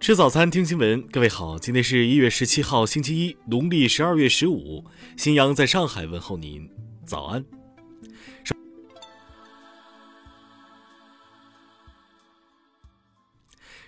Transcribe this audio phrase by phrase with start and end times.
[0.00, 1.06] 吃早餐，听新闻。
[1.08, 4.82] 各位好，今天是一月十七号，星期一，农历十二月十五。
[5.14, 6.66] 新阳在上海问候您，
[7.04, 7.44] 早安。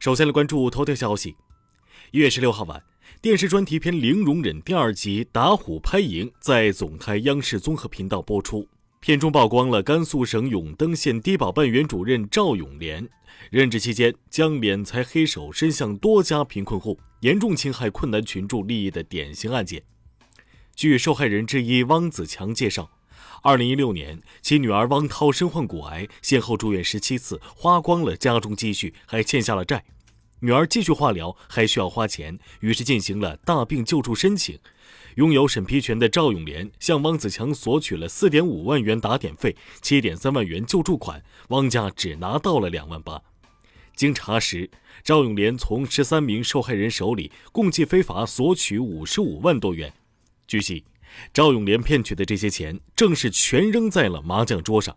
[0.00, 1.36] 首先来关注头条消息。
[2.12, 2.82] 一月十六号晚，
[3.20, 8.66] 电视专题片《零容忍》第二集《打虎拍蝇》在总台央视综合频道播出。
[9.00, 13.08] 片中曝光了甘肃省永登县低保办原主任赵永莲。
[13.50, 19.82] 任职期间，将敛财黑手伸向多家贫困户，严重侵害困难群众利益的典型案件。
[20.74, 22.90] 据受害人之一汪子强介绍，
[23.42, 29.84] 二零一六年，其女儿汪涛身患骨癌，先后住院十七次，花光了家中积蓄，还欠下了债。
[30.40, 34.58] 女儿继续化疗还需要花钱，于是进行了大病救助申请。
[35.16, 43.20] 拥有审批权的赵永莲向汪子强索取了四点五万元打点费、七点三万元救助款，汪家只拿到了两万八。
[43.96, 44.70] 经查实，
[45.02, 49.92] 赵永莲从十三名受害人手里共计非法索取五十五万多元。
[50.46, 50.84] 据悉，
[51.34, 54.96] 赵永莲骗取的这些钱正是全扔在了麻将桌上。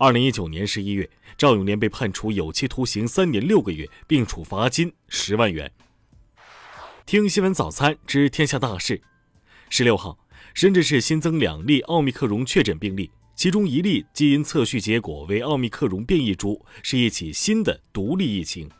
[0.00, 5.68] 二零一九年十一月，赵永莲被判处有期徒刑三年六个月，并处罚金十万元。
[7.04, 9.02] 听新闻早餐知天下大事。
[9.68, 10.16] 十六号，
[10.54, 13.10] 深圳市新增两例奥密克戎确诊病例。
[13.34, 18.70] 其中一例基因测序结果为奥密克戎变异株，是一起新的独立疫情。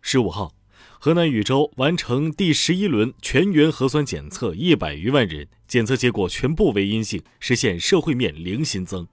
[0.00, 0.54] 十五号，
[1.00, 9.08] 河南禹州完成第十一轮全员核酸检测，一百余万人检测结果全部为阴性，实现社会面零新增。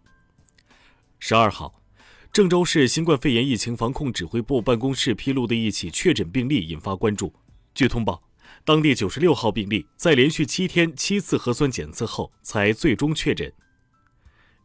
[1.19, 1.81] 十二号，
[2.31, 7.33] 郑州市新冠肺炎疫情防控指挥部办公室披露的一起确诊病例引发关注。
[7.73, 8.21] 据通报，
[8.63, 13.51] 当地九十六号病例在连续七天七次核酸检测后才最终确诊。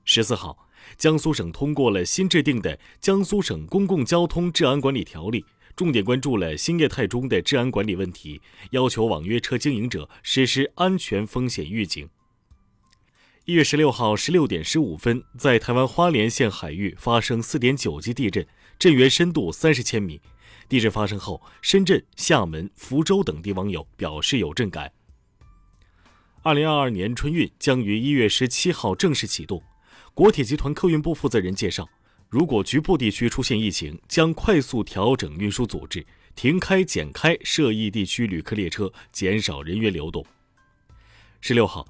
[0.05, 5.41] 十四号，江苏省通过了新制定的《江苏省公共交通治安管理条例》，
[5.75, 8.41] 重点关注了新业态中的治安管理问题，
[8.73, 12.09] 要求网约车经营者实施安全风险预警。
[13.45, 18.47] 一月十六号十六点十五分，在台湾花莲县海域发生四点九级地震，
[18.79, 20.21] 震源深度三十千米。
[20.69, 24.93] 地震发生后，深圳、厦门、福州等地网友表示有震感。
[26.43, 29.61] 二零二二年春运将于一月十七号正式启动。
[30.15, 31.89] 国铁集团客运部负责人介绍，
[32.29, 40.25] 如果局部地区出现疫情，将快速调整运输组织，停开减开涉疫地区旅客列车，减少人员流动。
[41.41, 41.85] 十六号，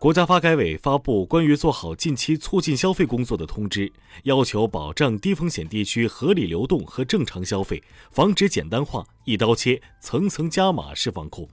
[0.00, 3.92] 国家发改委发布关于做好近期促进消费工作的通知，
[4.22, 7.82] 要求保障低风险地区合理流动和正常消费，
[8.12, 11.48] 防止简单化、一刀切、层层加码式防控。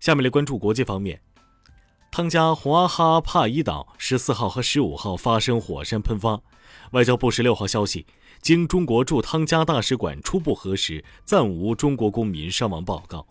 [0.00, 1.20] 下面来关注国际方面。
[2.10, 6.40] 汤加洪阿哈帕伊岛十四号和十五号发生火山喷发。
[6.90, 8.04] 外交部十六号消息，
[8.42, 13.24] 经中国驻汤加大使馆初步核实，暂无中国公民伤亡报告。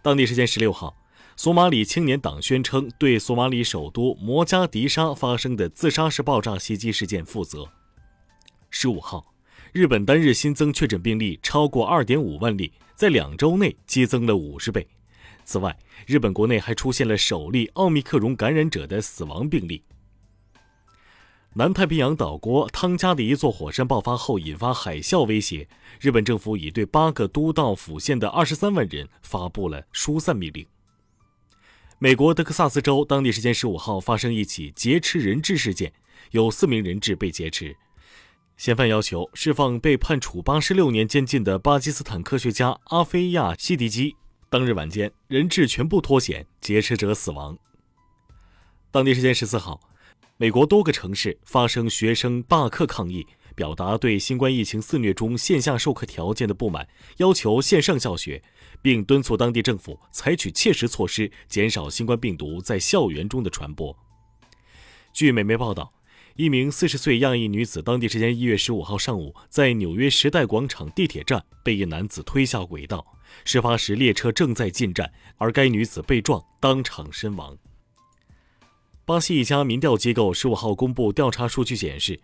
[0.00, 0.96] 当地时间十六号，
[1.42, 7.66] 索马里青年党宣称对索马里首都摩加迪沙发生的自杀式爆炸袭击事件负责。
[8.68, 9.32] 十五号，
[9.72, 14.86] 日本单日新增确诊病例超过二点五万例，在两周内激增了五十倍。
[15.46, 15.74] 此外，
[16.06, 19.82] 日本国内还出现了首例奥密克戎感染者的死亡病例。
[21.54, 25.66] 南太平洋岛国汤加的一座火山爆发后引发海啸威胁，
[26.00, 30.66] 日本政府已对八个都道府县的二十三万人发布了疏散命令。
[32.02, 35.92] 美国德克萨斯州当地时间十五号发生一起劫持人质事件，
[36.30, 37.76] 有四名人质被劫持，
[38.56, 44.16] 嫌犯要求释放被判处八十六年监禁的巴基斯坦科学家阿菲亚·西迪基。
[44.48, 47.58] 当日晚间，人质全部脱险，劫持者死亡。
[48.90, 49.78] 当地时间十四号，
[50.38, 53.26] 美国多个城市发生学生罢课抗议，
[53.60, 56.88] 表达对新冠疫情肆虐中线下授课条件的不满，
[57.18, 58.42] 要求线上教学，
[58.80, 63.94] 并敦促当地政府采取切实措施，减少新冠病毒在校园中的传播。
[65.12, 65.92] 据美媒报道。
[66.36, 73.04] 一名四十岁亚裔女子，当地时间一月十五号上午，在纽约时代广场地铁站被一男子推下轨道。
[73.44, 77.58] 事发时，列车正在进站，而该女子被撞，当场身亡。
[79.04, 82.18] 巴西一家民调机构十五号公布调查数据显示，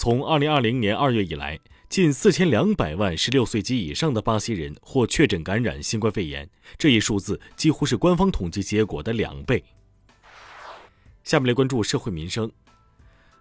[0.00, 1.58] 从二零二零年二月以来，
[1.88, 6.48] 近四千两百万十六岁及以上的巴西人或确诊感染新冠肺炎，
[6.78, 9.64] 这一数字几乎是官方统计结果的两倍。
[11.24, 12.48] 下面来关注社会民生。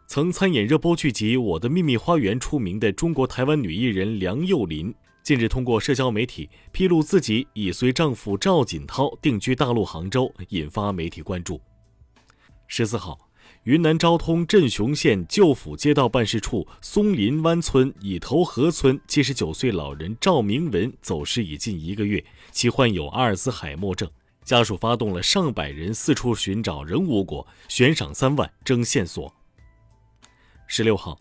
[0.08, 11.62] 曾参演热播剧集《我的秘密花园》出名的中国台湾女艺人梁又琳，近日通过社交媒体披露自己已随丈夫赵锦涛定居大陆杭州，引发媒体关注。
[12.66, 13.27] 十四号，
[13.68, 24.10] 云南昭通镇雄县旧府街道办事处松林湾村以头河村七十九岁老人赵明文走失已近一个月，其患有阿尔兹海默症，
[24.46, 29.30] 家属发动了上百人四处寻找，仍无果，悬赏三万征线索。
[30.66, 31.20] 十六号，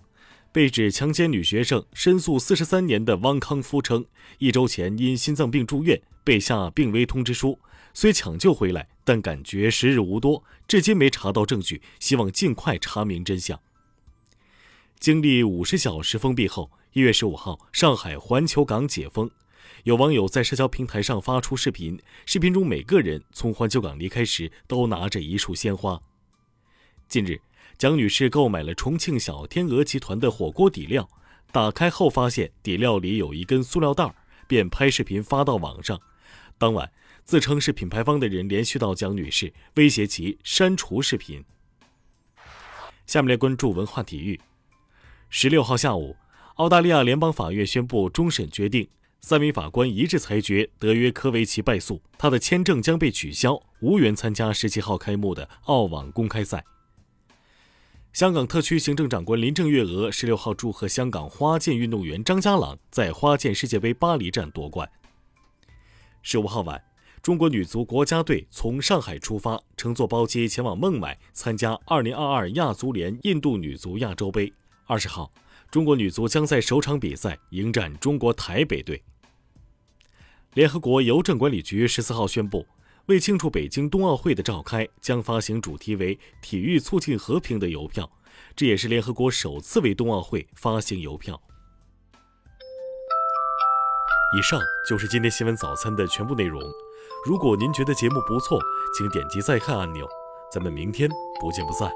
[0.57, 4.07] 被指强奸女学生、申诉四十三年的汪康夫称，
[4.39, 7.59] 一周前因心脏病住院，被下病危通知书。
[7.93, 13.61] 虽抢救回来，但感觉时日无多，至今没查到证据，希望尽快查明真相。
[14.99, 19.31] 经历五十小时封闭后，一月十五号，上海环球港解封，
[19.85, 26.01] 有网友在社交平台上发出视频，视频中每个人从环球港离开时都拿着一束鲜花。
[27.09, 27.43] 近日，
[27.79, 31.09] 蒋女士购买了重庆小天鹅集团的火锅底料，
[31.53, 34.15] 打开后发现底料里有一根塑料袋，
[34.47, 36.01] 便拍视频发到网上。
[36.59, 36.91] 当晚。
[37.27, 41.45] 自称是品牌方的人联系到蒋女士，威胁其删除视频。
[43.05, 44.41] 下面来关注文化体育。
[45.29, 46.15] 十六号下午，
[46.55, 48.89] 澳大利亚联邦法院宣布终审决定，
[49.21, 56.65] 三名法官一致裁决德约科维奇败诉，他的签证将被取消，无缘参加十七号开幕的澳网公开赛。
[58.17, 64.91] 香港特区行政长官林郑月娥十六号祝贺香港花剑运动员张家朗在花剑世界杯巴黎站夺冠。
[66.23, 66.83] 十五号晚。
[67.21, 74.51] 中国女足国家队从上海出发，乘坐包机前往孟买参加2022亚足联印度女足亚洲杯。
[74.87, 75.31] 二十号，
[75.71, 79.03] 中国女足将在首场比赛迎战中国台北队。
[80.55, 82.65] 联合国邮政管理局十四号宣布，
[83.07, 88.11] 为庆祝北京冬奥会的召开，将发行主题为“体育促进和平”的邮票，
[88.57, 91.41] 这也是联合国首次为冬奥会发行邮票。
[94.37, 96.61] 以上就是今天新闻早餐的全部内容。
[97.25, 98.61] 如果您觉得节目不错，
[98.99, 100.05] 请点击再看按钮。
[100.53, 101.09] 咱们明天
[101.41, 101.89] 不见不散。